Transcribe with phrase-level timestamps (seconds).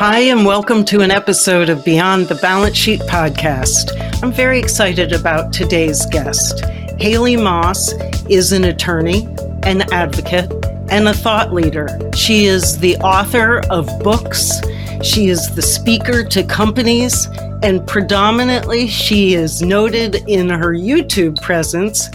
[0.00, 3.92] Hi, and welcome to an episode of Beyond the Balance Sheet podcast.
[4.22, 6.64] I'm very excited about today's guest.
[6.98, 7.92] Haley Moss
[8.26, 9.26] is an attorney,
[9.64, 10.50] an advocate,
[10.88, 11.86] and a thought leader.
[12.16, 14.62] She is the author of books,
[15.02, 17.26] she is the speaker to companies,
[17.62, 22.08] and predominantly she is noted in her YouTube presence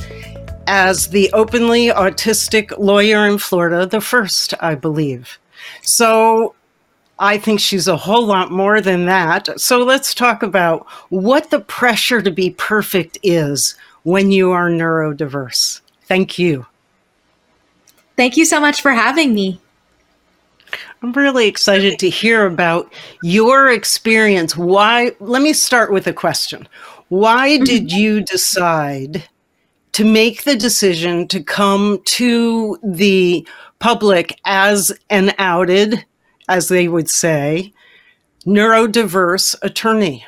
[0.65, 5.37] as the openly autistic lawyer in Florida, the first, I believe.
[5.83, 6.55] So,
[7.17, 9.59] I think she's a whole lot more than that.
[9.59, 15.81] So let's talk about what the pressure to be perfect is when you are neurodiverse.
[16.03, 16.65] Thank you.
[18.17, 19.59] Thank you so much for having me.
[21.01, 24.57] I'm really excited to hear about your experience.
[24.57, 25.11] Why?
[25.19, 26.67] Let me start with a question.
[27.09, 27.63] Why mm-hmm.
[27.63, 29.23] did you decide
[29.93, 33.47] to make the decision to come to the
[33.79, 36.03] public as an outed
[36.47, 37.73] as they would say,
[38.45, 40.25] neurodiverse attorney?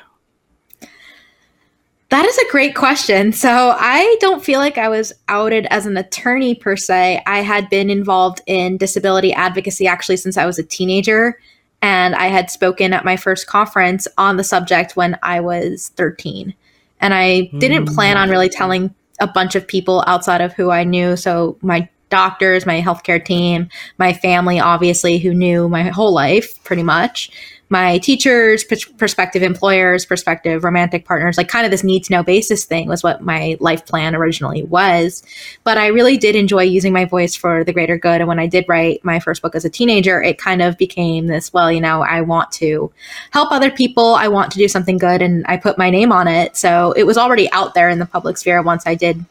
[2.09, 3.33] That is a great question.
[3.33, 7.21] So, I don't feel like I was outed as an attorney per se.
[7.27, 11.37] I had been involved in disability advocacy actually since I was a teenager.
[11.81, 16.55] And I had spoken at my first conference on the subject when I was 13.
[17.01, 18.57] And I didn't plan on really hmm.
[18.57, 21.17] telling a bunch of people outside of who I knew.
[21.17, 26.83] So, my doctors, my healthcare team, my family, obviously, who knew my whole life pretty
[26.83, 27.29] much,
[27.69, 32.63] my teachers, prospective employers, prospective romantic partners, like kind of this need to know basis
[32.63, 35.21] thing was what my life plan originally was.
[35.65, 38.21] But I really did enjoy using my voice for the greater good.
[38.21, 41.27] And when I did write my first book as a teenager, it kind of became
[41.27, 42.89] this well, you know, I want to
[43.31, 46.29] help other people, I want to do something good, and I put my name on
[46.29, 46.55] it.
[46.55, 49.25] So it was already out there in the public sphere once I did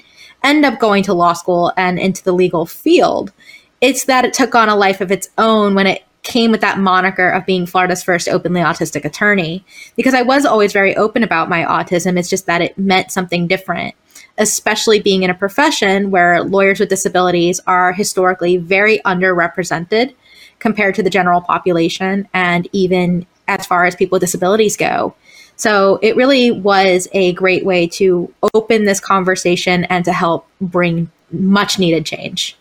[0.47, 3.33] end up going to law school and into the legal field.
[3.81, 6.79] It's that it took on a life of its own when it came with that
[6.79, 9.65] moniker of being Florida's first openly autistic attorney.
[9.97, 13.47] Because I was always very open about my autism, it's just that it meant something
[13.47, 13.95] different,
[14.39, 20.15] especially being in a profession where lawyers with disabilities are historically very underrepresented
[20.59, 25.15] compared to the general population and even as far as people with disabilities go.
[25.57, 31.11] So it really was a great way to open this conversation and to help bring
[31.31, 32.57] much needed change.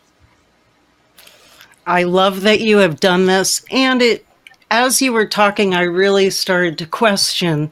[1.85, 3.63] I love that you have done this.
[3.69, 4.25] And it,
[4.72, 7.72] as you were talking, I really started to question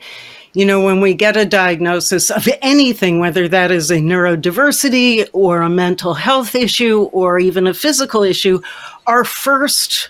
[0.54, 5.62] you know, when we get a diagnosis of anything, whether that is a neurodiversity or
[5.62, 8.62] a mental health issue or even a physical issue,
[9.08, 10.10] our first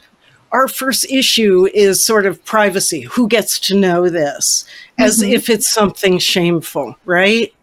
[0.54, 3.02] our first issue is sort of privacy.
[3.02, 4.66] Who gets to know this?
[4.98, 5.34] As mm-hmm.
[5.34, 7.54] if it's something shameful, right?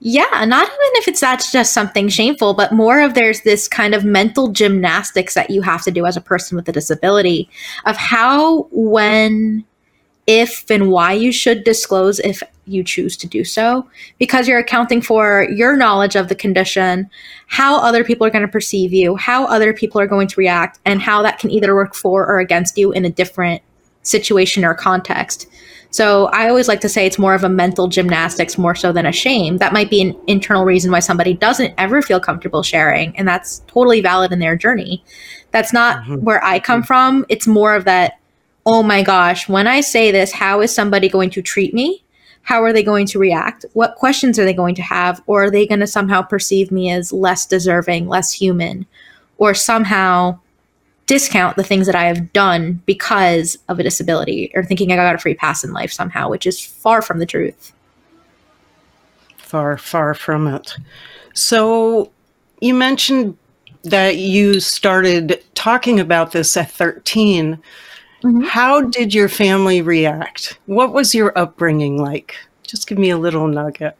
[0.00, 3.94] Yeah, not even if it's that's just something shameful, but more of there's this kind
[3.94, 7.48] of mental gymnastics that you have to do as a person with a disability
[7.86, 9.64] of how, when,
[10.26, 13.86] if, and why you should disclose if you choose to do so
[14.18, 17.10] because you're accounting for your knowledge of the condition,
[17.46, 20.78] how other people are going to perceive you, how other people are going to react,
[20.84, 23.62] and how that can either work for or against you in a different
[24.02, 25.46] situation or context.
[25.90, 29.06] So I always like to say it's more of a mental gymnastics more so than
[29.06, 29.58] a shame.
[29.58, 33.60] That might be an internal reason why somebody doesn't ever feel comfortable sharing, and that's
[33.68, 35.04] totally valid in their journey.
[35.52, 36.16] That's not mm-hmm.
[36.16, 37.24] where I come from.
[37.28, 38.18] It's more of that,
[38.66, 42.04] oh my gosh, when I say this, how is somebody going to treat me?
[42.44, 43.64] how are they going to react?
[43.72, 45.22] What questions are they going to have?
[45.26, 48.86] Or are they going to somehow perceive me as less deserving, less human,
[49.38, 50.38] or somehow
[51.06, 55.14] discount the things that I have done because of a disability or thinking I got
[55.14, 57.72] a free pass in life somehow, which is far from the truth.
[59.38, 60.76] Far, far from it.
[61.32, 62.12] So
[62.60, 63.38] you mentioned
[63.84, 67.58] that you started talking about this at 13.
[68.24, 68.40] Mm-hmm.
[68.40, 70.58] How did your family react?
[70.64, 72.34] What was your upbringing like?
[72.62, 73.96] Just give me a little nugget.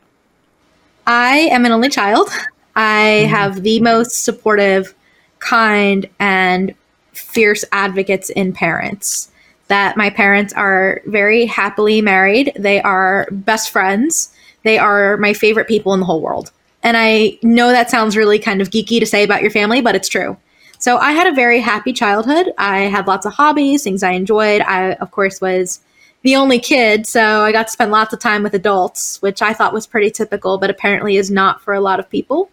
[1.06, 2.30] I am an only child.
[2.74, 3.30] I mm-hmm.
[3.30, 4.94] have the most supportive,
[5.40, 6.74] kind, and
[7.12, 9.30] fierce advocates in parents.
[9.68, 12.52] That my parents are very happily married.
[12.56, 14.34] They are best friends.
[14.62, 16.50] They are my favorite people in the whole world.
[16.82, 19.94] And I know that sounds really kind of geeky to say about your family, but
[19.94, 20.38] it's true.
[20.84, 22.52] So I had a very happy childhood.
[22.58, 24.60] I had lots of hobbies, things I enjoyed.
[24.60, 25.80] I, of course, was
[26.20, 29.54] the only kid, so I got to spend lots of time with adults, which I
[29.54, 32.50] thought was pretty typical, but apparently is not for a lot of people.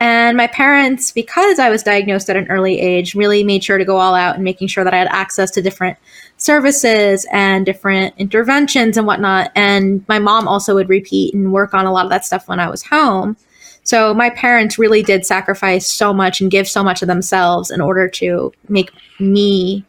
[0.00, 3.84] And my parents, because I was diagnosed at an early age, really made sure to
[3.84, 5.98] go all out and making sure that I had access to different
[6.38, 9.52] services and different interventions and whatnot.
[9.54, 12.58] And my mom also would repeat and work on a lot of that stuff when
[12.58, 13.36] I was home.
[13.84, 17.80] So my parents really did sacrifice so much and give so much of themselves in
[17.80, 19.84] order to make me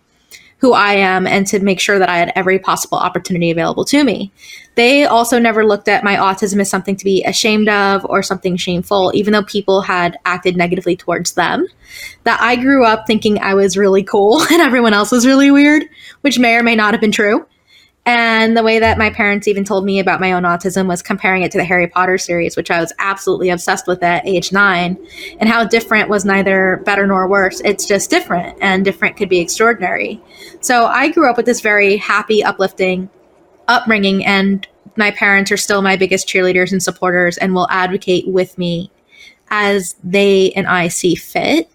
[0.63, 4.01] who I am and to make sure that I had every possible opportunity available to
[4.01, 4.31] me.
[4.75, 8.55] They also never looked at my autism as something to be ashamed of or something
[8.55, 11.67] shameful, even though people had acted negatively towards them.
[12.23, 15.83] That I grew up thinking I was really cool and everyone else was really weird,
[16.21, 17.45] which may or may not have been true.
[18.05, 21.43] And the way that my parents even told me about my own autism was comparing
[21.43, 24.97] it to the Harry Potter series, which I was absolutely obsessed with at age nine,
[25.39, 27.61] and how different was neither better nor worse.
[27.61, 30.21] It's just different, and different could be extraordinary.
[30.59, 33.09] So I grew up with this very happy, uplifting
[33.69, 34.67] upbringing, and
[34.97, 38.91] my parents are still my biggest cheerleaders and supporters and will advocate with me
[39.49, 41.69] as they and I see fit.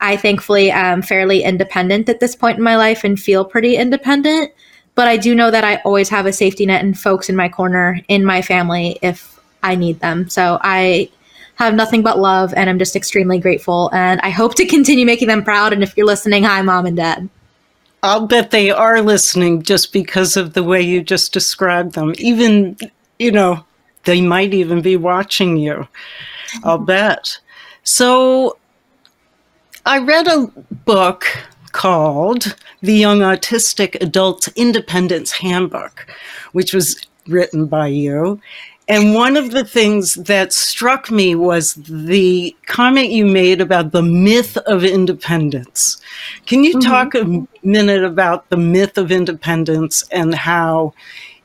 [0.00, 4.52] I thankfully am fairly independent at this point in my life and feel pretty independent
[4.98, 7.48] but I do know that I always have a safety net and folks in my
[7.48, 10.28] corner in my family if I need them.
[10.28, 11.08] So I
[11.54, 13.90] have nothing but love and I'm just extremely grateful.
[13.92, 15.72] And I hope to continue making them proud.
[15.72, 17.28] And if you're listening, hi, mom and dad.
[18.02, 22.12] I'll bet they are listening just because of the way you just described them.
[22.18, 22.76] Even,
[23.20, 23.64] you know,
[24.02, 25.86] they might even be watching you.
[26.64, 27.38] I'll bet.
[27.84, 28.58] So
[29.86, 30.48] I read a
[30.84, 31.24] book
[31.78, 36.08] called The Young Autistic Adults Independence Handbook,
[36.50, 38.40] which was written by you.
[38.88, 44.02] And one of the things that struck me was the comment you made about the
[44.02, 46.00] myth of independence.
[46.46, 46.90] Can you mm-hmm.
[46.90, 50.94] talk a minute about the myth of independence and how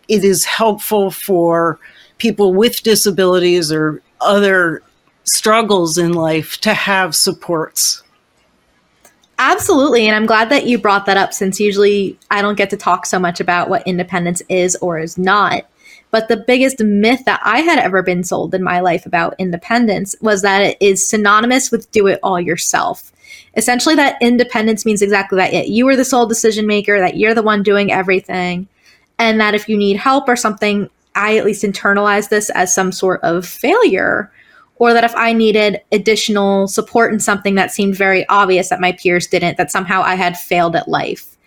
[0.08, 1.78] it is helpful for
[2.18, 4.82] people with disabilities or other
[5.26, 8.03] struggles in life to have supports?
[9.40, 10.08] Absolutely.
[10.08, 13.06] And I'm glad that you brought that up since usually I don't get to talk
[13.06, 15.66] so much about what independence is or is not.
[16.12, 20.16] But the biggest myth that I had ever been sold in my life about independence
[20.22, 23.12] was that it is synonymous with do it all yourself.
[23.58, 25.70] Essentially, that independence means exactly that.
[25.70, 28.68] You are the sole decision maker, that you're the one doing everything.
[29.18, 32.92] And that if you need help or something, I at least internalize this as some
[32.92, 34.32] sort of failure
[34.84, 38.92] or that if I needed additional support in something that seemed very obvious that my
[38.92, 41.38] peers didn't, that somehow I had failed at life.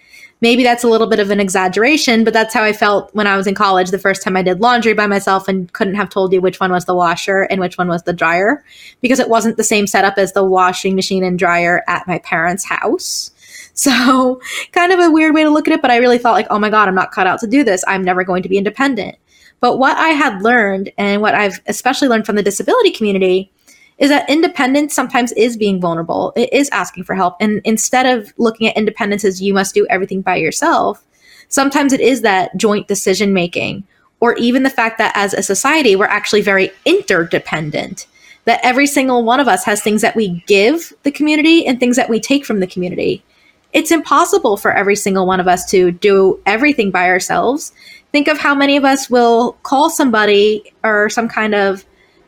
[0.41, 3.37] Maybe that's a little bit of an exaggeration, but that's how I felt when I
[3.37, 6.33] was in college the first time I did laundry by myself and couldn't have told
[6.33, 8.65] you which one was the washer and which one was the dryer
[9.03, 12.65] because it wasn't the same setup as the washing machine and dryer at my parents'
[12.65, 13.33] house.
[13.79, 14.41] So,
[14.73, 16.59] kind of a weird way to look at it, but I really thought like, "Oh
[16.59, 17.85] my god, I'm not cut out to do this.
[17.87, 19.19] I'm never going to be independent."
[19.61, 23.51] But what I had learned, and what I've especially learned from the disability community,
[23.99, 26.33] is that independence sometimes is being vulnerable.
[26.37, 27.37] It is asking for help.
[27.41, 31.03] And instead of looking at independence as you must do everything by yourself,
[31.49, 33.85] sometimes it is that joint decision making,
[34.21, 38.07] or even the fact that as a society, we're actually very interdependent.
[38.45, 41.97] That every single one of us has things that we give the community and things
[41.97, 43.25] that we take from the community.
[43.73, 47.73] It's impossible for every single one of us to do everything by ourselves
[48.17, 51.85] think of how many of us will call somebody or some kind of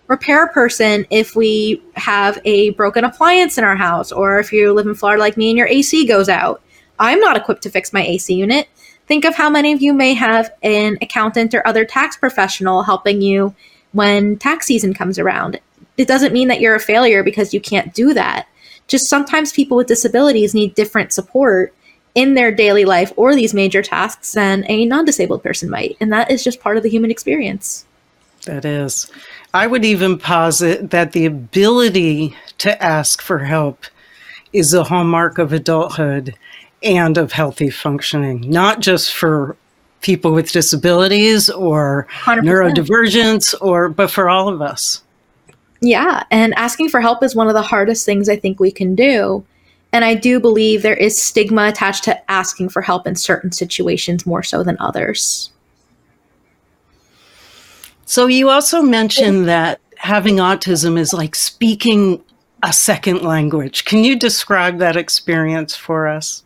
[0.08, 4.86] repair person if we have a broken appliance in our house or if you live
[4.86, 6.60] in Florida like me and your AC goes out.
[6.98, 8.68] I'm not equipped to fix my AC unit.
[9.06, 13.22] Think of how many of you may have an accountant or other tax professional helping
[13.22, 13.54] you
[13.92, 15.58] when tax season comes around.
[15.96, 18.46] It doesn't mean that you're a failure because you can't do that.
[18.88, 21.74] Just sometimes people with disabilities need different support
[22.14, 25.96] in their daily life or these major tasks than a non disabled person might.
[26.00, 27.84] And that is just part of the human experience.
[28.44, 29.10] That is.
[29.52, 33.84] I would even posit that the ability to ask for help
[34.52, 36.34] is a hallmark of adulthood
[36.82, 39.56] and of healthy functioning, not just for
[40.00, 42.40] people with disabilities or 100%.
[42.40, 45.02] neurodivergence or but for all of us.
[45.80, 48.94] Yeah, and asking for help is one of the hardest things I think we can
[48.94, 49.44] do.
[49.92, 54.26] And I do believe there is stigma attached to asking for help in certain situations
[54.26, 55.50] more so than others.
[58.04, 62.22] So, you also mentioned that having autism is like speaking
[62.62, 63.84] a second language.
[63.84, 66.42] Can you describe that experience for us?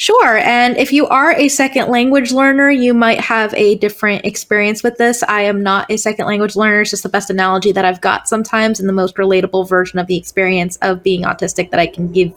[0.00, 0.38] Sure.
[0.38, 4.96] And if you are a second language learner, you might have a different experience with
[4.96, 5.22] this.
[5.22, 6.80] I am not a second language learner.
[6.80, 10.06] It's just the best analogy that I've got sometimes and the most relatable version of
[10.06, 12.32] the experience of being autistic that I can give.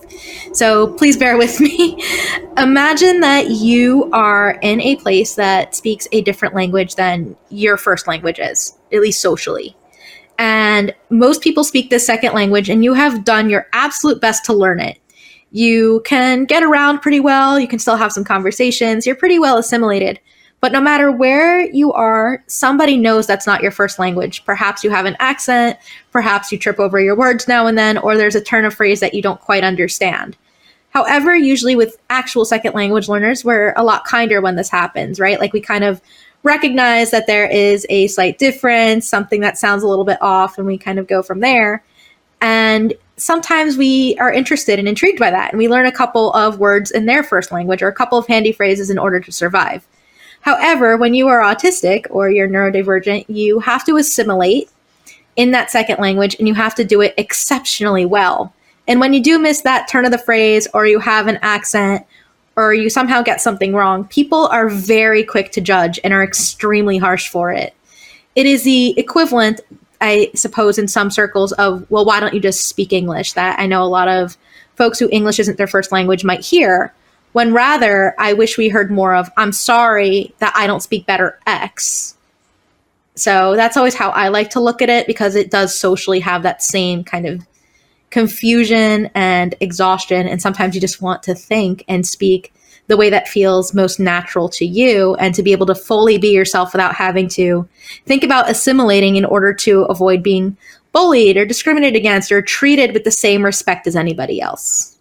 [0.51, 2.03] So please bear with me.
[2.57, 8.09] Imagine that you are in a place that speaks a different language than your first
[8.09, 9.73] language is, at least socially.
[10.37, 14.53] And most people speak this second language, and you have done your absolute best to
[14.53, 14.99] learn it
[15.53, 17.59] you can get around pretty well.
[17.59, 19.05] You can still have some conversations.
[19.05, 20.19] You're pretty well assimilated.
[20.61, 24.43] But no matter where you are, somebody knows that's not your first language.
[24.45, 25.77] Perhaps you have an accent,
[26.11, 28.99] perhaps you trip over your words now and then, or there's a turn of phrase
[29.01, 30.35] that you don't quite understand.
[30.89, 35.39] However, usually with actual second language learners, we're a lot kinder when this happens, right?
[35.39, 36.01] Like we kind of
[36.41, 40.65] recognize that there is a slight difference, something that sounds a little bit off, and
[40.65, 41.83] we kind of go from there.
[42.41, 46.59] And sometimes we are interested and intrigued by that, and we learn a couple of
[46.59, 49.85] words in their first language or a couple of handy phrases in order to survive.
[50.41, 54.69] However, when you are autistic or you're neurodivergent, you have to assimilate
[55.35, 58.53] in that second language and you have to do it exceptionally well.
[58.87, 62.05] And when you do miss that turn of the phrase or you have an accent
[62.57, 66.97] or you somehow get something wrong, people are very quick to judge and are extremely
[66.97, 67.73] harsh for it.
[68.35, 69.61] It is the equivalent
[70.03, 73.33] I suppose, in some circles of, well, why don't you just speak English?
[73.33, 74.37] That I know a lot of
[74.75, 76.93] folks who English isn't their first language might hear,
[77.31, 81.39] when rather, I wish we heard more of, I'm sorry that I don't speak better
[81.47, 82.15] X.
[83.15, 86.43] So that's always how I like to look at it because it does socially have
[86.43, 87.47] that same kind of
[88.09, 90.27] confusion and exhaustion.
[90.27, 92.53] And sometimes you just want to think and speak
[92.87, 96.29] the way that feels most natural to you and to be able to fully be
[96.29, 97.67] yourself without having to
[98.05, 100.57] think about assimilating in order to avoid being
[100.91, 104.97] bullied or discriminated against or treated with the same respect as anybody else.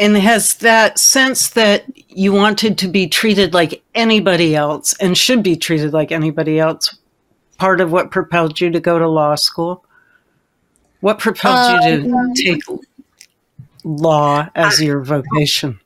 [0.00, 5.42] And has that sense that you wanted to be treated like anybody else and should
[5.42, 6.96] be treated like anybody else
[7.56, 9.84] part of what propelled you to go to law school?
[11.00, 12.60] What propelled you to um, take
[13.84, 15.80] law as your vocation?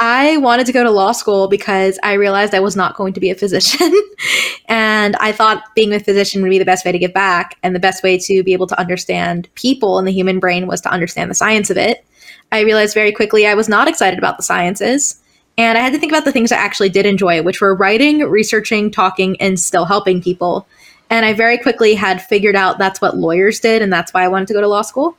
[0.00, 3.20] I wanted to go to law school because I realized I was not going to
[3.20, 3.92] be a physician.
[4.68, 7.56] and I thought being a physician would be the best way to give back.
[7.64, 10.80] And the best way to be able to understand people and the human brain was
[10.82, 12.04] to understand the science of it.
[12.52, 15.20] I realized very quickly I was not excited about the sciences.
[15.56, 18.20] And I had to think about the things I actually did enjoy, which were writing,
[18.20, 20.68] researching, talking, and still helping people.
[21.10, 24.28] And I very quickly had figured out that's what lawyers did, and that's why I
[24.28, 25.16] wanted to go to law school.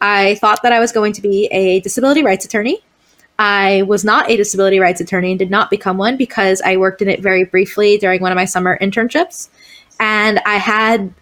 [0.00, 2.80] I thought that I was going to be a disability rights attorney.
[3.38, 7.02] I was not a disability rights attorney and did not become one because I worked
[7.02, 9.48] in it very briefly during one of my summer internships.
[10.00, 11.12] And I had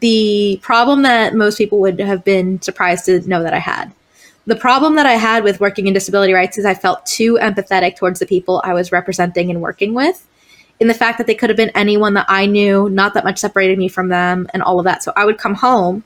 [0.00, 3.92] the problem that most people would have been surprised to know that I had.
[4.46, 7.96] The problem that I had with working in disability rights is I felt too empathetic
[7.96, 10.26] towards the people I was representing and working with,
[10.80, 13.38] in the fact that they could have been anyone that I knew, not that much
[13.38, 15.02] separated me from them, and all of that.
[15.02, 16.04] So I would come home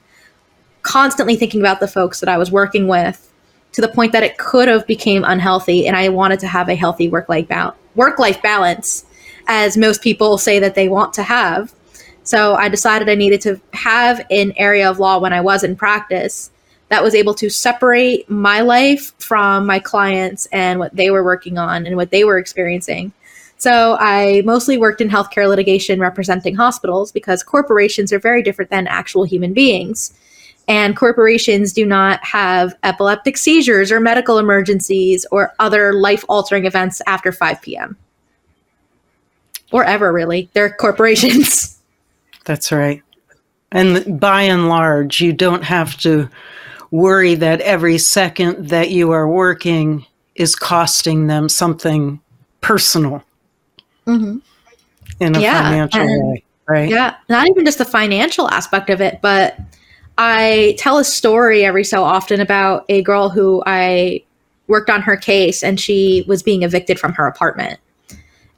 [0.89, 3.31] constantly thinking about the folks that I was working with
[3.73, 6.75] to the point that it could have became unhealthy and I wanted to have a
[6.75, 9.05] healthy work life ba- work life balance
[9.49, 11.75] as most people say that they want to have.
[12.23, 15.77] So I decided I needed to have an area of law when I was in
[15.77, 16.51] practice
[16.89, 21.59] that was able to separate my life from my clients and what they were working
[21.59, 23.13] on and what they were experiencing.
[23.59, 28.87] So I mostly worked in healthcare litigation representing hospitals because corporations are very different than
[28.87, 30.15] actual human beings
[30.69, 37.01] and corporations do not have epileptic seizures or medical emergencies or other life altering events
[37.07, 37.97] after 5 p.m.
[39.73, 40.51] Or ever, really.
[40.53, 41.81] They're corporations.
[42.45, 43.03] That's right.
[43.73, 46.29] And by and large, you don't have to
[46.91, 52.21] worry that every second that you are working is costing them something
[52.61, 53.23] personal
[54.07, 54.39] mm-hmm.
[55.21, 56.89] in a yeah, financial way, right?
[56.89, 59.59] Yeah, not even just the financial aspect of it, but
[60.19, 64.25] I tell a story every so often about a girl who I
[64.67, 67.79] worked on her case and she was being evicted from her apartment.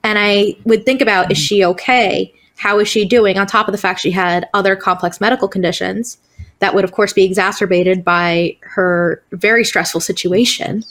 [0.02, 2.32] And I would think about is she okay?
[2.56, 3.38] How is she doing?
[3.38, 6.16] On top of the fact she had other complex medical conditions
[6.60, 10.82] that would, of course, be exacerbated by her very stressful situation.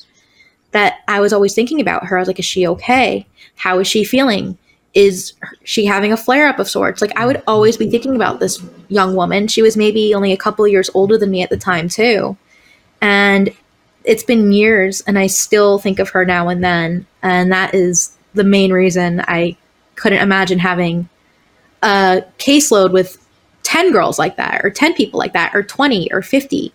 [0.72, 2.18] That I was always thinking about her.
[2.18, 3.26] I was like, is she okay?
[3.56, 4.58] How is she feeling?
[4.94, 7.02] Is she having a flare up of sorts?
[7.02, 9.48] Like I would always be thinking about this young woman.
[9.48, 12.38] She was maybe only a couple of years older than me at the time too.
[13.02, 13.54] And
[14.04, 17.06] it's been years and I still think of her now and then.
[17.22, 19.56] And that is the main reason I
[19.96, 21.10] couldn't imagine having
[21.84, 23.18] a caseload with
[23.64, 26.74] 10 girls like that or 10 people like that or 20 or 50.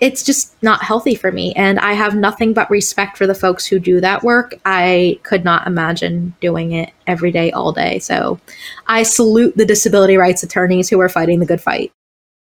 [0.00, 1.52] It's just not healthy for me.
[1.54, 4.54] And I have nothing but respect for the folks who do that work.
[4.64, 7.98] I could not imagine doing it every day, all day.
[7.98, 8.40] So
[8.86, 11.92] I salute the disability rights attorneys who are fighting the good fight.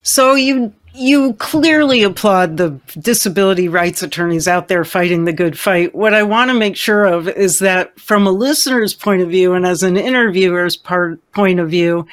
[0.01, 5.93] So you you clearly applaud the disability rights attorneys out there fighting the good fight.
[5.93, 9.53] What I want to make sure of is that from a listener's point of view
[9.53, 12.07] and as an interviewer's part, point of view,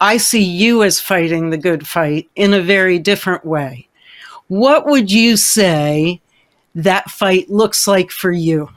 [0.00, 3.88] I see you as fighting the good fight in a very different way.
[4.48, 6.20] What would you say
[6.74, 8.68] that fight looks like for you?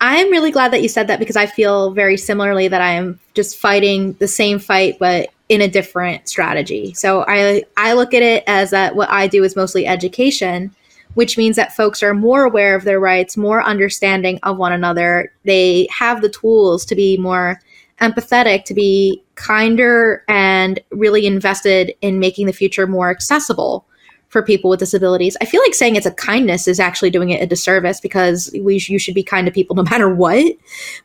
[0.00, 3.18] I'm really glad that you said that because I feel very similarly that I am
[3.34, 6.92] just fighting the same fight, but in a different strategy.
[6.94, 10.74] So I I look at it as that what I do is mostly education,
[11.14, 15.32] which means that folks are more aware of their rights, more understanding of one another.
[15.44, 17.60] They have the tools to be more
[18.00, 23.86] empathetic, to be kinder, and really invested in making the future more accessible
[24.28, 25.36] for people with disabilities.
[25.40, 28.76] I feel like saying it's a kindness is actually doing it a disservice because we
[28.86, 30.54] you should be kind to people no matter what.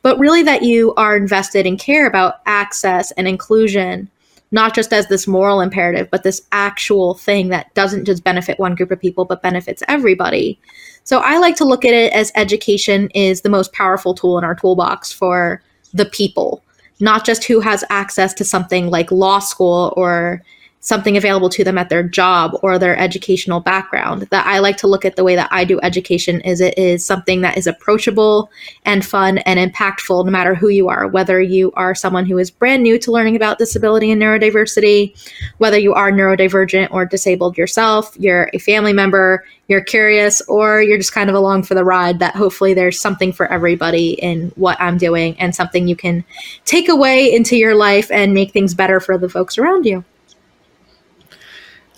[0.02, 4.10] But really, that you are invested and care about access and inclusion,
[4.50, 8.74] not just as this moral imperative, but this actual thing that doesn't just benefit one
[8.74, 10.58] group of people, but benefits everybody.
[11.04, 14.44] So I like to look at it as education is the most powerful tool in
[14.44, 15.62] our toolbox for
[15.94, 16.62] the people
[17.02, 20.40] not just who has access to something like law school or
[20.82, 24.22] something available to them at their job or their educational background.
[24.30, 27.06] That I like to look at the way that I do education is it is
[27.06, 28.50] something that is approachable
[28.84, 32.50] and fun and impactful no matter who you are, whether you are someone who is
[32.50, 35.16] brand new to learning about disability and neurodiversity,
[35.58, 40.98] whether you are neurodivergent or disabled yourself, you're a family member, you're curious, or you're
[40.98, 44.80] just kind of along for the ride that hopefully there's something for everybody in what
[44.80, 46.24] I'm doing and something you can
[46.64, 50.04] take away into your life and make things better for the folks around you.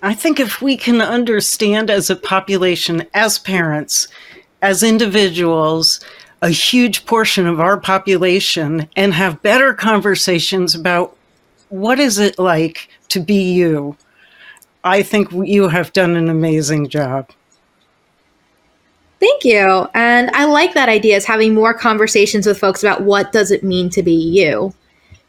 [0.04, 4.06] I think if we can understand as a population, as parents,
[4.60, 5.98] as individuals,
[6.42, 11.16] a huge portion of our population and have better conversations about
[11.70, 13.96] what is it like to be you,
[14.84, 17.30] I think you have done an amazing job.
[19.20, 19.88] Thank you.
[19.94, 23.64] And I like that idea is having more conversations with folks about what does it
[23.64, 24.74] mean to be you.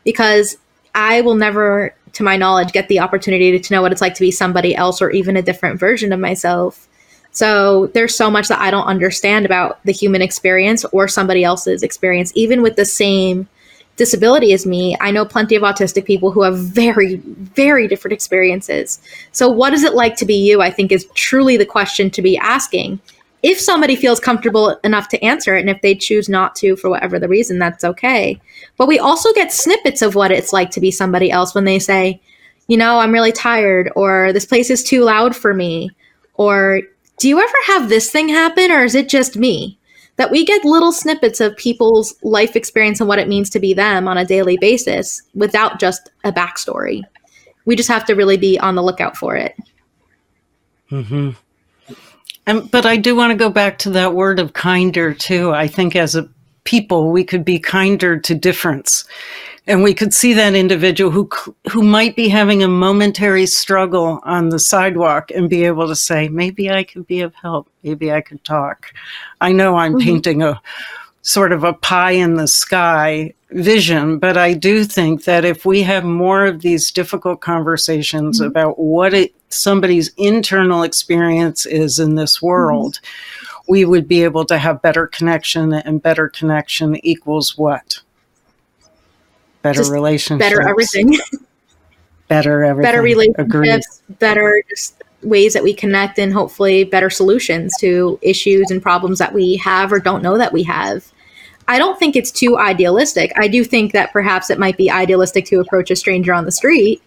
[0.03, 0.57] Because
[0.93, 4.21] I will never to my knowledge, get the opportunity to know what it's like to
[4.21, 6.87] be somebody else or even a different version of myself.
[7.31, 11.83] So there's so much that I don't understand about the human experience or somebody else's
[11.83, 13.49] experience, even with the same
[13.97, 14.95] disability as me.
[15.01, 19.01] I know plenty of autistic people who have very, very different experiences.
[19.33, 20.61] So, what is it like to be you?
[20.61, 23.01] I think is truly the question to be asking
[23.45, 26.89] if somebody feels comfortable enough to answer it and if they choose not to for
[26.89, 28.41] whatever the reason that's okay.
[28.75, 31.79] But we also get snippets of what it's like to be somebody else when they
[31.79, 32.19] say
[32.67, 35.91] you know i'm really tired or this place is too loud for me
[36.33, 36.81] or
[37.17, 39.77] do you ever have this thing happen or is it just me?
[40.17, 43.73] That we get little snippets of people's life experience and what it means to be
[43.73, 47.03] them on a daily basis without just a backstory.
[47.65, 49.55] We just have to really be on the lookout for it.
[50.91, 51.31] Mm-hmm.
[52.47, 55.51] And, but I do want to go back to that word of kinder too.
[55.51, 56.29] I think as a
[56.63, 59.05] people, we could be kinder to difference.
[59.67, 61.27] And we could see that individual who,
[61.71, 66.27] who might be having a momentary struggle on the sidewalk and be able to say,
[66.27, 67.67] maybe I could be of help.
[67.81, 68.93] Maybe I could talk.
[69.41, 70.05] I know I'm mm-hmm.
[70.05, 70.61] painting a
[71.23, 75.81] sort of a pie in the sky vision, but I do think that if we
[75.83, 78.49] have more of these difficult conversations mm-hmm.
[78.49, 82.47] about what it, somebody's internal experience is in this mm-hmm.
[82.47, 83.71] world, mm-hmm.
[83.71, 88.01] we would be able to have better connection, and better connection equals what?
[89.61, 90.49] Better just relationships.
[90.49, 91.17] Better everything.
[92.27, 92.91] better everything.
[92.91, 94.01] Better relationships.
[94.09, 94.19] Agreed.
[94.19, 99.33] Better just ways that we connect and hopefully better solutions to issues and problems that
[99.33, 101.11] we have or don't know that we have.
[101.67, 103.31] I don't think it's too idealistic.
[103.35, 106.51] I do think that perhaps it might be idealistic to approach a stranger on the
[106.51, 107.01] street,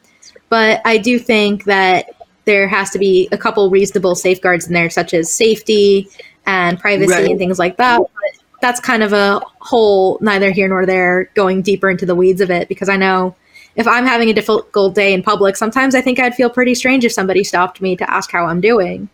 [0.48, 2.10] but I do think that
[2.44, 6.08] there has to be a couple reasonable safeguards in there, such as safety
[6.46, 7.30] and privacy right.
[7.30, 7.98] and things like that.
[8.00, 12.40] But that's kind of a whole neither here nor there going deeper into the weeds
[12.40, 13.36] of it because I know
[13.76, 17.04] if I'm having a difficult day in public, sometimes I think I'd feel pretty strange
[17.04, 19.08] if somebody stopped me to ask how I'm doing.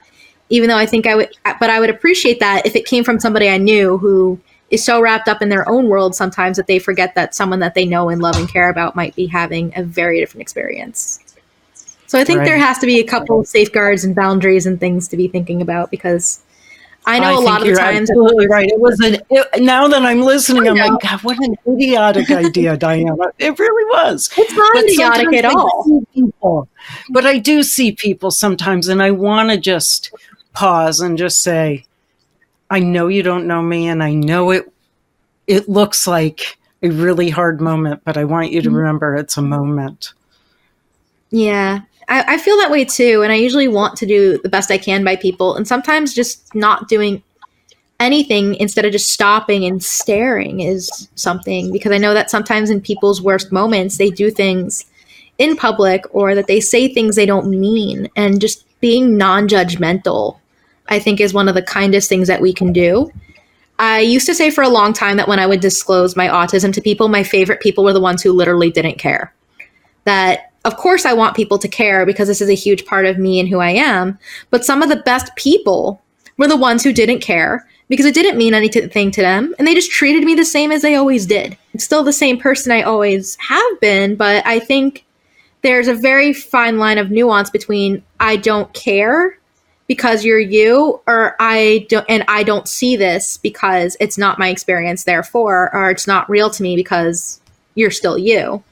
[0.48, 3.18] Even though I think I would, but I would appreciate that if it came from
[3.18, 4.38] somebody I knew who
[4.74, 7.74] is so wrapped up in their own world sometimes that they forget that someone that
[7.74, 11.20] they know and love and care about might be having a very different experience.
[12.06, 12.44] So I think right.
[12.44, 15.62] there has to be a couple of safeguards and boundaries and things to be thinking
[15.62, 16.42] about because
[17.06, 18.10] I know I a lot of the times.
[18.10, 18.68] Absolutely right.
[18.68, 19.18] It was an.
[19.30, 23.14] It, now that I'm listening, I'm like, God, what an idiotic idea, Diana.
[23.38, 24.30] It really was.
[24.38, 26.04] It's not but idiotic at all.
[26.14, 26.68] People,
[27.10, 30.12] but I do see people sometimes, and I want to just
[30.54, 31.84] pause and just say,
[32.74, 34.70] I know you don't know me, and I know it.
[35.46, 38.76] It looks like a really hard moment, but I want you to mm-hmm.
[38.76, 40.12] remember it's a moment.
[41.30, 43.22] Yeah, I, I, feel that way too.
[43.22, 45.54] And I usually want to do the best I can by people.
[45.54, 47.22] And sometimes just not doing
[48.00, 52.80] anything instead of just stopping and staring is something because I know that sometimes in
[52.80, 54.84] people's worst moments, they do things
[55.38, 58.08] in public or that they say things they don't mean.
[58.16, 60.38] And just being non judgmental,
[60.88, 63.10] I think, is one of the kindest things that we can do.
[63.78, 66.72] I used to say for a long time that when I would disclose my autism
[66.74, 69.34] to people, my favorite people were the ones who literally didn't care.
[70.04, 73.18] That of course I want people to care because this is a huge part of
[73.18, 74.18] me and who I am.
[74.50, 76.00] But some of the best people
[76.36, 79.74] were the ones who didn't care because it didn't mean anything to them and they
[79.74, 81.56] just treated me the same as they always did.
[81.74, 85.04] It's still the same person I always have been, but I think
[85.62, 89.38] there's a very fine line of nuance between I don't care
[89.94, 94.48] because you're you or I don't and I don't see this because it's not my
[94.48, 97.40] experience therefore or it's not real to me because
[97.76, 98.64] you're still you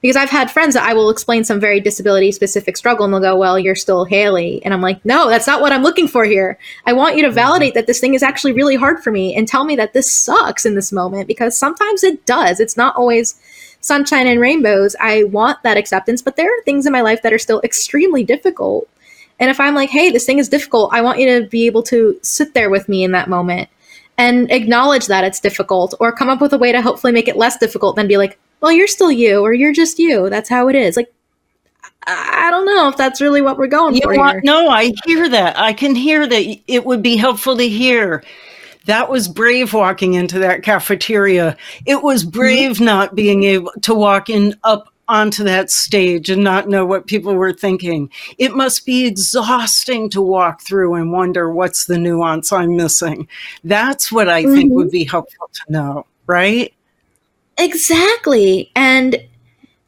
[0.00, 3.20] because I've had friends that I will explain some very disability specific struggle and they'll
[3.20, 4.64] go, Well, you're still Haley.
[4.64, 6.58] And I'm like, No, that's not what I'm looking for here.
[6.86, 7.34] I want you to mm-hmm.
[7.34, 10.12] validate that this thing is actually really hard for me and tell me that this
[10.12, 12.60] sucks in this moment because sometimes it does.
[12.60, 13.34] It's not always
[13.80, 14.94] sunshine and rainbows.
[15.00, 18.22] I want that acceptance, but there are things in my life that are still extremely
[18.22, 18.88] difficult.
[19.40, 21.82] And if I'm like, Hey, this thing is difficult, I want you to be able
[21.84, 23.68] to sit there with me in that moment
[24.18, 27.36] and acknowledge that it's difficult or come up with a way to hopefully make it
[27.36, 30.28] less difficult than be like, well, you're still you, or you're just you.
[30.28, 30.96] That's how it is.
[30.96, 31.12] Like,
[32.06, 34.16] I don't know if that's really what we're going you for.
[34.16, 35.58] Want, no, I hear that.
[35.58, 36.58] I can hear that.
[36.66, 38.24] It would be helpful to hear.
[38.86, 41.56] That was brave walking into that cafeteria.
[41.84, 42.38] It was mm-hmm.
[42.38, 42.84] brave mm-hmm.
[42.84, 47.34] not being able to walk in up onto that stage and not know what people
[47.34, 48.10] were thinking.
[48.36, 53.26] It must be exhausting to walk through and wonder what's the nuance I'm missing.
[53.64, 54.54] That's what I mm-hmm.
[54.54, 56.72] think would be helpful to know, right?
[57.58, 58.70] Exactly.
[58.76, 59.16] And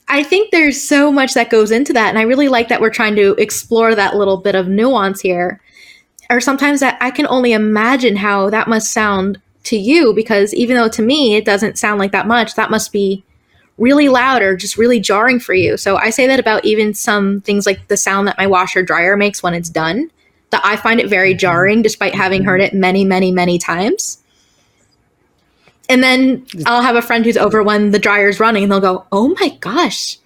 [0.08, 2.08] I think there's so much that goes into that.
[2.08, 5.60] And I really like that we're trying to explore that little bit of nuance here.
[6.30, 10.76] Or sometimes that I can only imagine how that must sound to you because even
[10.76, 13.22] though to me it doesn't sound like that much, that must be
[13.80, 15.76] really loud or just really jarring for you.
[15.76, 19.16] So I say that about even some things like the sound that my washer dryer
[19.16, 20.10] makes when it's done,
[20.50, 21.38] that I find it very mm-hmm.
[21.38, 24.22] jarring despite having heard it many, many, many times.
[25.88, 29.06] And then I'll have a friend who's over when the dryer's running and they'll go,
[29.10, 30.18] Oh my gosh,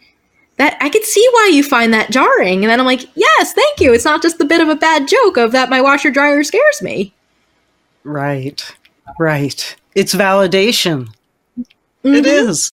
[0.58, 2.62] that I could see why you find that jarring.
[2.62, 3.94] And then I'm like, Yes, thank you.
[3.94, 6.82] It's not just the bit of a bad joke of that my washer dryer scares
[6.82, 7.14] me.
[8.02, 8.76] Right.
[9.18, 9.76] Right.
[9.94, 11.08] It's validation.
[11.56, 12.14] Mm-hmm.
[12.14, 12.73] It is.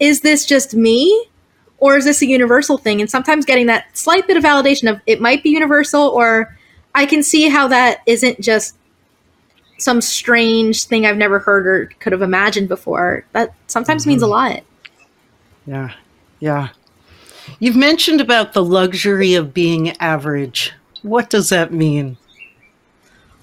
[0.00, 1.26] Is this just me?
[1.78, 3.00] Or is this a universal thing?
[3.00, 6.56] And sometimes getting that slight bit of validation of it might be universal, or
[6.94, 8.76] I can see how that isn't just
[9.78, 13.24] some strange thing I've never heard or could have imagined before.
[13.32, 14.08] That sometimes mm-hmm.
[14.10, 14.32] means a mm-hmm.
[14.32, 14.62] lot.
[15.66, 15.94] Yeah.
[16.40, 16.68] Yeah.
[17.60, 20.72] You've mentioned about the luxury of being average.
[21.02, 22.16] What does that mean?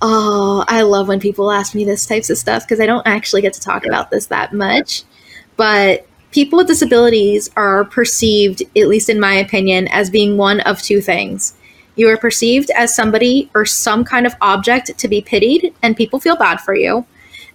[0.02, 3.42] Oh, I love when people ask me this types of stuff because I don't actually
[3.42, 5.04] get to talk about this that much.
[5.56, 10.82] But people with disabilities are perceived, at least in my opinion, as being one of
[10.82, 11.56] two things.
[11.96, 16.20] You are perceived as somebody or some kind of object to be pitied, and people
[16.20, 17.06] feel bad for you.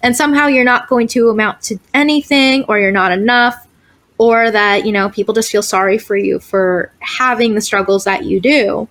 [0.02, 3.68] And somehow you're not going to amount to anything, or you're not enough,
[4.16, 8.24] or that, you know, people just feel sorry for you for having the struggles that
[8.24, 8.88] you do.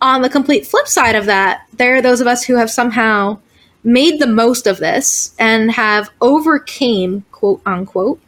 [0.00, 3.40] On the complete flip side of that, there are those of us who have somehow
[3.82, 8.20] made the most of this and have overcame, quote unquote,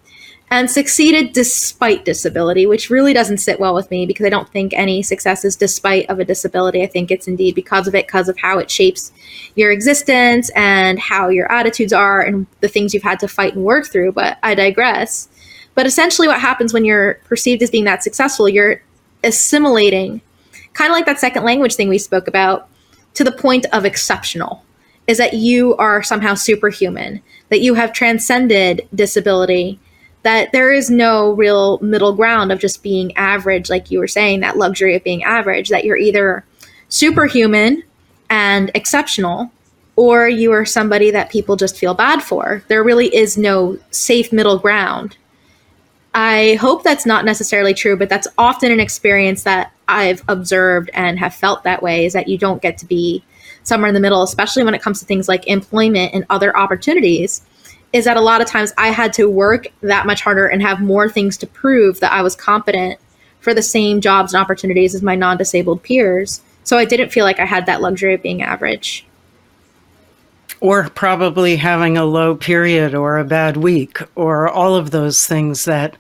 [0.50, 4.72] and succeeded despite disability, which really doesn't sit well with me because I don't think
[4.72, 6.82] any success is despite of a disability.
[6.82, 9.12] I think it's indeed because of it, because of how it shapes
[9.56, 13.64] your existence and how your attitudes are and the things you've had to fight and
[13.64, 14.12] work through.
[14.12, 15.28] But I digress.
[15.74, 18.82] But essentially, what happens when you're perceived as being that successful, you're
[19.22, 20.22] assimilating,
[20.72, 22.68] kind of like that second language thing we spoke about,
[23.14, 24.64] to the point of exceptional,
[25.06, 29.78] is that you are somehow superhuman, that you have transcended disability
[30.22, 34.40] that there is no real middle ground of just being average, like you were saying,
[34.40, 36.44] that luxury of being average, that you're either
[36.88, 37.82] superhuman
[38.30, 39.50] and exceptional,
[39.96, 42.62] or you are somebody that people just feel bad for.
[42.68, 45.16] There really is no safe middle ground.
[46.14, 51.18] I hope that's not necessarily true, but that's often an experience that I've observed and
[51.18, 53.24] have felt that way is that you don't get to be
[53.62, 57.42] somewhere in the middle, especially when it comes to things like employment and other opportunities,
[57.92, 60.80] is that a lot of times I had to work that much harder and have
[60.80, 62.98] more things to prove that I was competent
[63.40, 66.42] for the same jobs and opportunities as my non disabled peers.
[66.64, 69.06] So I didn't feel like I had that luxury of being average.
[70.60, 75.64] Or probably having a low period or a bad week or all of those things
[75.66, 75.96] that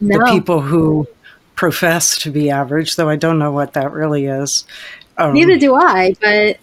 [0.00, 0.18] no.
[0.18, 1.08] the people who
[1.56, 4.64] profess to be average, though I don't know what that really is.
[5.16, 6.58] Um, Neither do I, but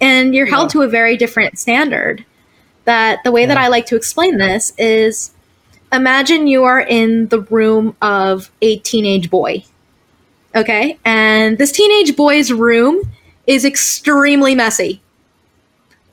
[0.00, 0.80] and you're held yeah.
[0.80, 2.24] to a very different standard.
[2.86, 3.48] That the way yeah.
[3.48, 5.32] that I like to explain this is
[5.92, 9.64] imagine you are in the room of a teenage boy.
[10.54, 10.98] Okay?
[11.04, 13.02] And this teenage boy's room
[13.46, 15.00] is extremely messy.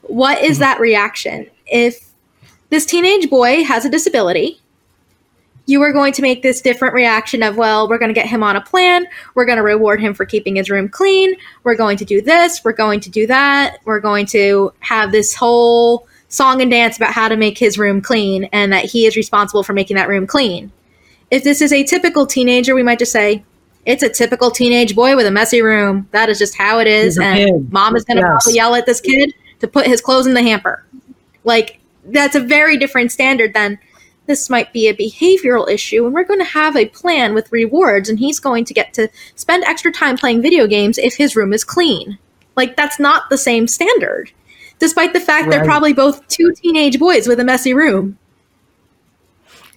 [0.01, 0.61] What is mm-hmm.
[0.61, 1.49] that reaction?
[1.65, 2.11] If
[2.69, 4.59] this teenage boy has a disability,
[5.65, 8.43] you are going to make this different reaction of, well, we're going to get him
[8.43, 9.05] on a plan.
[9.33, 11.35] We're going to reward him for keeping his room clean.
[11.63, 12.63] We're going to do this.
[12.65, 13.77] We're going to do that.
[13.85, 18.01] We're going to have this whole song and dance about how to make his room
[18.01, 20.71] clean and that he is responsible for making that room clean.
[21.29, 23.43] If this is a typical teenager, we might just say,
[23.85, 26.07] it's a typical teenage boy with a messy room.
[26.11, 27.19] That is just how it is.
[27.19, 27.71] And kid.
[27.71, 28.55] mom is going to yes.
[28.55, 30.83] yell at this kid to put his clothes in the hamper.
[31.43, 33.77] Like, that's a very different standard than
[34.25, 38.07] this might be a behavioral issue and we're going to have a plan with rewards
[38.09, 41.51] and he's going to get to spend extra time playing video games if his room
[41.51, 42.17] is clean.
[42.55, 44.31] Like that's not the same standard.
[44.83, 45.51] Despite the fact right.
[45.51, 48.17] they're probably both two teenage boys with a messy room.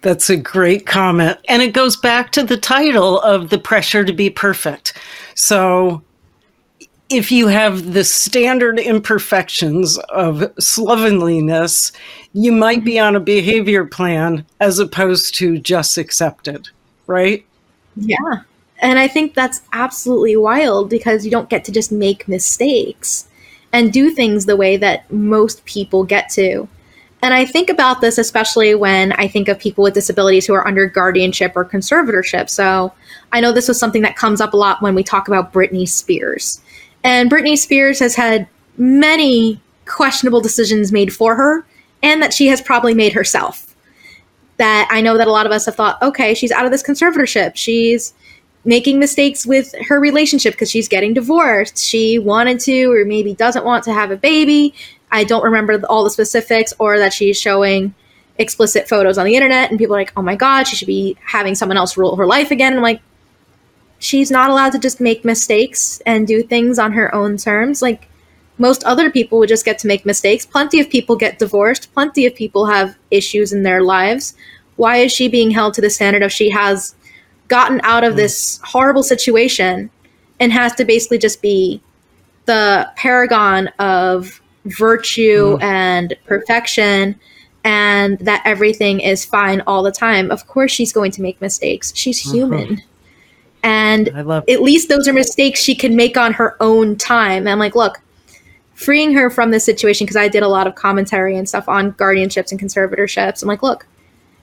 [0.02, 1.38] That's a great comment.
[1.48, 4.98] And it goes back to the title of the pressure to be perfect.
[5.36, 6.02] So
[7.08, 11.92] if you have the standard imperfections of slovenliness,
[12.32, 16.68] you might be on a behavior plan as opposed to just accepted,
[17.06, 17.46] right?
[17.94, 18.40] Yeah.
[18.82, 23.28] And I think that's absolutely wild because you don't get to just make mistakes
[23.72, 26.68] and do things the way that most people get to.
[27.22, 30.66] And I think about this especially when I think of people with disabilities who are
[30.66, 32.48] under guardianship or conservatorship.
[32.50, 32.92] So
[33.32, 35.88] I know this was something that comes up a lot when we talk about Britney
[35.88, 36.60] Spears
[37.06, 41.64] and Britney Spears has had many questionable decisions made for her
[42.02, 43.76] and that she has probably made herself.
[44.56, 46.82] That I know that a lot of us have thought, okay, she's out of this
[46.82, 47.52] conservatorship.
[47.54, 48.12] She's
[48.66, 51.78] making mistakes with her relationship because she's getting divorced.
[51.78, 54.74] She wanted to, or maybe doesn't want to have a baby.
[55.10, 57.94] I don't remember all the specifics, or that she's showing
[58.38, 61.16] explicit photos on the internet, and people are like, oh my God, she should be
[61.24, 62.76] having someone else rule her life again.
[62.76, 63.00] I'm like,
[63.98, 67.80] she's not allowed to just make mistakes and do things on her own terms.
[67.80, 68.08] Like
[68.58, 70.44] most other people would just get to make mistakes.
[70.44, 71.92] Plenty of people get divorced.
[71.94, 74.34] Plenty of people have issues in their lives.
[74.76, 76.94] Why is she being held to the standard of she has
[77.48, 78.16] gotten out of mm.
[78.16, 79.90] this horrible situation
[80.40, 81.80] and has to basically just be
[82.46, 85.62] the paragon of virtue mm.
[85.62, 87.18] and perfection
[87.64, 90.30] and that everything is fine all the time?
[90.30, 91.92] Of course, she's going to make mistakes.
[91.96, 92.36] She's mm-hmm.
[92.36, 92.82] human.
[93.64, 97.38] And at least those are mistakes she can make on her own time.
[97.38, 98.00] And I'm like, look,
[98.74, 101.92] freeing her from this situation, because I did a lot of commentary and stuff on
[101.94, 103.42] guardianships and conservatorships.
[103.42, 103.84] I'm like, look,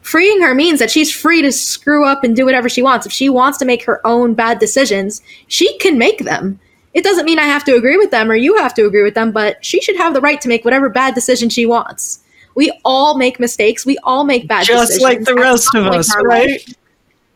[0.04, 3.06] freeing her means that she's free to screw up and do whatever she wants.
[3.06, 6.60] If she wants to make her own bad decisions, she can make them.
[6.94, 9.16] It doesn't mean I have to agree with them or you have to agree with
[9.16, 12.20] them, but she should have the right to make whatever bad decision she wants.
[12.56, 13.86] We all make mistakes.
[13.86, 14.96] We all make bad Just decisions.
[14.96, 16.50] Just like the rest of us, right?
[16.50, 16.76] Life.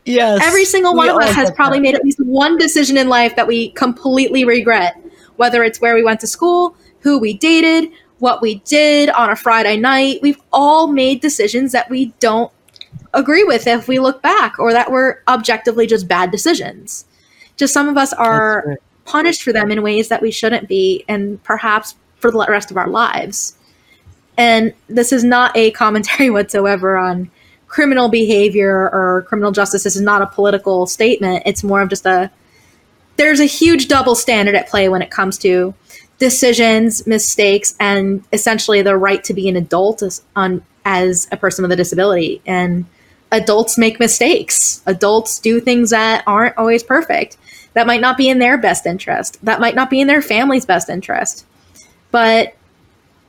[0.05, 0.41] Yes.
[0.43, 1.83] Every single one of us has probably that.
[1.83, 4.95] made at least one decision in life that we completely regret,
[5.37, 9.35] whether it's where we went to school, who we dated, what we did on a
[9.35, 10.19] Friday night.
[10.21, 12.51] We've all made decisions that we don't
[13.13, 17.05] agree with if we look back or that were objectively just bad decisions.
[17.55, 18.77] Just some of us are right.
[19.05, 22.77] punished for them in ways that we shouldn't be and perhaps for the rest of
[22.77, 23.57] our lives.
[24.37, 27.31] And this is not a commentary whatsoever on
[27.67, 29.83] criminal behavior or criminal justice.
[29.83, 31.43] This is not a political statement.
[31.45, 32.31] It's more of just a
[33.17, 35.73] there's a huge double standard at play when it comes to
[36.19, 41.63] decisions, mistakes, and essentially the right to be an adult as, on, as a person
[41.63, 42.41] with a disability.
[42.45, 42.85] And
[43.31, 44.81] adults make mistakes.
[44.85, 47.35] Adults do things that aren't always perfect.
[47.73, 49.37] That might not be in their best interest.
[49.43, 51.45] That might not be in their family's best interest.
[52.09, 52.55] But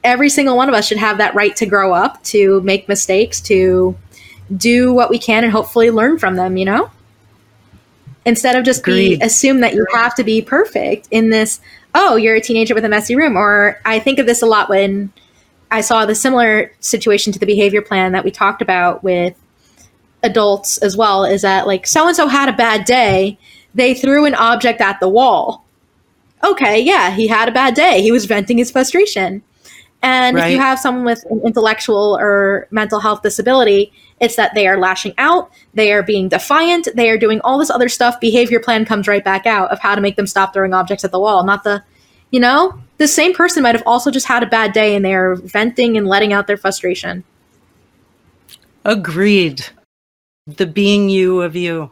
[0.04, 3.40] every single one of us should have that right to grow up, to make mistakes,
[3.42, 3.96] to
[4.56, 6.90] do what we can and hopefully learn from them, you know?
[8.24, 9.18] Instead of just Agreed.
[9.18, 11.60] be assume that you have to be perfect in this,
[11.92, 13.36] oh, you're a teenager with a messy room.
[13.36, 15.12] Or I think of this a lot when
[15.70, 19.34] I saw the similar situation to the behavior plan that we talked about with
[20.22, 23.38] adults as well, is that like so and so had a bad day,
[23.74, 25.64] they threw an object at the wall.
[26.44, 28.00] okay, yeah, he had a bad day.
[28.00, 29.42] He was venting his frustration.
[30.02, 30.46] And right.
[30.46, 34.78] if you have someone with an intellectual or mental health disability, it's that they are
[34.78, 38.20] lashing out, they are being defiant, they are doing all this other stuff.
[38.20, 41.10] Behavior plan comes right back out of how to make them stop throwing objects at
[41.10, 41.44] the wall.
[41.44, 41.82] Not the,
[42.30, 45.36] you know, the same person might have also just had a bad day and they're
[45.36, 47.24] venting and letting out their frustration.
[48.84, 49.66] Agreed.
[50.46, 51.90] The being you of you.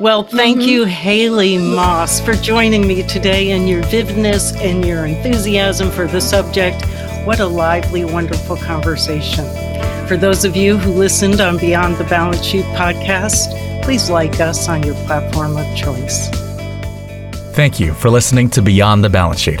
[0.00, 0.68] Well, thank mm-hmm.
[0.68, 6.20] you, Haley Moss, for joining me today and your vividness and your enthusiasm for the
[6.20, 6.84] subject.
[7.26, 9.44] What a lively, wonderful conversation.
[10.06, 14.68] For those of you who listened on Beyond the Balance Sheet podcast, please like us
[14.68, 16.28] on your platform of choice.
[17.54, 19.60] Thank you for listening to Beyond the Balance Sheet,